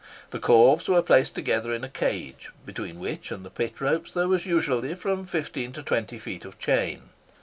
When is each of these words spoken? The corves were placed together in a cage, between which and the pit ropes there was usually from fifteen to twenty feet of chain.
The 0.31 0.39
corves 0.39 0.87
were 0.89 1.03
placed 1.03 1.35
together 1.35 1.71
in 1.71 1.83
a 1.83 1.87
cage, 1.87 2.49
between 2.65 2.97
which 2.99 3.29
and 3.29 3.45
the 3.45 3.51
pit 3.51 3.79
ropes 3.79 4.11
there 4.11 4.27
was 4.27 4.47
usually 4.47 4.95
from 4.95 5.27
fifteen 5.27 5.73
to 5.73 5.83
twenty 5.83 6.17
feet 6.17 6.43
of 6.43 6.57
chain. 6.57 7.11